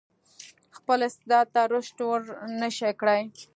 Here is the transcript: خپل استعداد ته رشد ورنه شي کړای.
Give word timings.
خپل 0.77 0.99
استعداد 1.09 1.47
ته 1.53 1.61
رشد 1.73 1.97
ورنه 2.09 2.69
شي 2.77 2.91
کړای. 2.99 3.21